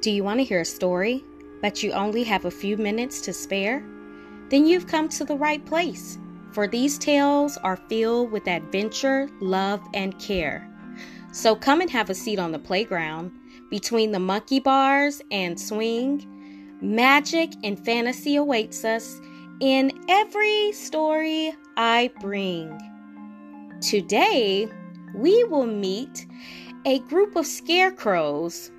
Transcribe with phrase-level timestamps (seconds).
[0.00, 1.24] Do you want to hear a story,
[1.60, 3.84] but you only have a few minutes to spare?
[4.48, 6.18] Then you've come to the right place,
[6.52, 10.70] for these tales are filled with adventure, love, and care.
[11.32, 13.32] So come and have a seat on the playground
[13.70, 16.78] between the monkey bars and swing.
[16.80, 19.20] Magic and fantasy awaits us
[19.58, 22.78] in every story I bring.
[23.80, 24.68] Today,
[25.12, 26.24] we will meet
[26.86, 28.70] a group of scarecrows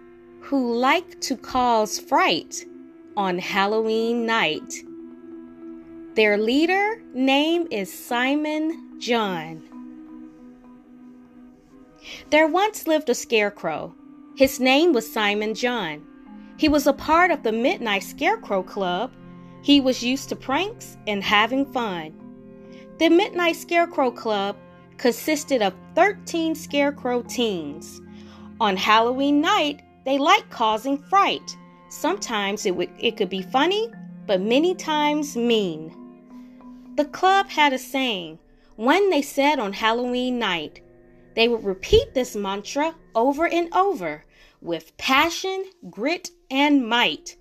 [0.50, 2.66] who like to cause fright
[3.16, 4.74] on Halloween night.
[6.16, 9.62] Their leader name is Simon John.
[12.32, 13.94] There once lived a scarecrow.
[14.38, 16.04] His name was Simon John.
[16.58, 19.12] He was a part of the Midnight Scarecrow Club.
[19.62, 22.12] He was used to pranks and having fun.
[22.98, 24.58] The Midnight Scarecrow Club
[24.98, 28.02] consisted of 13 scarecrow teens.
[28.60, 31.56] On Halloween night, they like causing fright.
[31.90, 33.92] Sometimes it, it could be funny,
[34.26, 35.96] but many times mean.
[36.96, 38.40] The club had a saying,
[38.76, 40.82] one they said on Halloween night.
[41.36, 44.26] They would repeat this mantra over and over
[44.62, 47.38] with passion, grit, and might.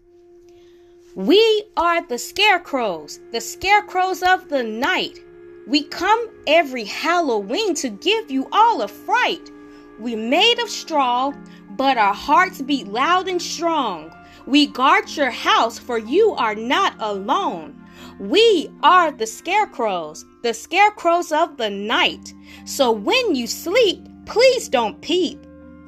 [1.15, 5.21] We are the scarecrows, the scarecrows of the night.
[5.67, 9.51] We come every Halloween to give you all a fright.
[9.99, 11.33] We're made of straw,
[11.79, 14.13] but our hearts beat loud and strong.
[14.47, 17.81] We guard your house, for you are not alone.
[18.19, 22.35] We are the scarecrows, the scarecrows of the night.
[22.65, 25.39] So when you sleep, please don't peep,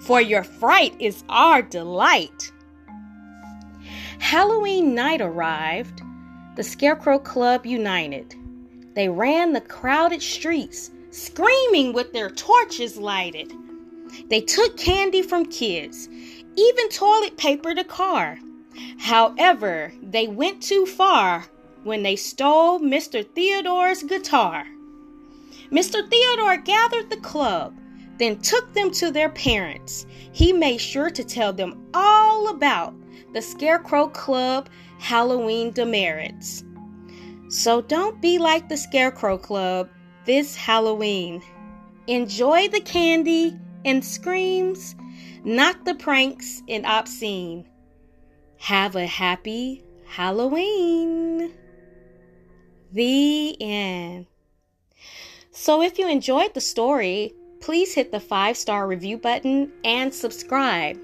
[0.00, 2.52] for your fright is our delight.
[4.20, 6.02] Halloween night arrived.
[6.54, 8.34] The Scarecrow Club united.
[8.94, 13.52] They ran the crowded streets, screaming with their torches lighted.
[14.28, 16.08] They took candy from kids,
[16.56, 18.38] even toilet paper to car.
[18.98, 21.46] However, they went too far
[21.84, 23.26] when they stole Mr.
[23.34, 24.66] Theodore's guitar.
[25.70, 26.08] Mr.
[26.08, 27.76] Theodore gathered the club,
[28.18, 30.06] then took them to their parents.
[30.32, 32.94] He made sure to tell them all about
[33.32, 34.68] the Scarecrow Club
[34.98, 36.64] Halloween demerits.
[37.48, 39.88] So don't be like the Scarecrow Club
[40.24, 41.42] this Halloween.
[42.06, 44.94] Enjoy the candy and screams,
[45.44, 47.66] not the pranks and obscene.
[48.58, 51.52] Have a happy Halloween.
[52.92, 54.26] The end.
[55.52, 60.98] So, if you enjoyed the story, please hit the five star review button and subscribe.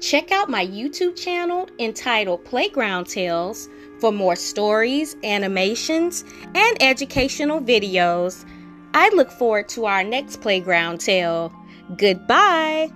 [0.00, 3.68] Check out my YouTube channel entitled Playground Tales
[3.98, 6.24] for more stories, animations,
[6.54, 8.46] and educational videos.
[8.94, 11.52] I look forward to our next playground tale.
[11.96, 12.90] Goodbye.